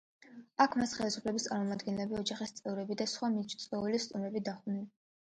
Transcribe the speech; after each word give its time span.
აქ 0.63 0.77
მას 0.81 0.93
ხელისუფლების 0.99 1.43
წარმოამდგენლები, 1.47 2.17
ოჯახის 2.21 2.53
წევრები 2.61 2.97
და 3.03 3.07
სხვა 3.13 3.29
მიწვეული 3.35 4.01
სტუმრები 4.07 4.43
დახვდნენ. 4.49 4.81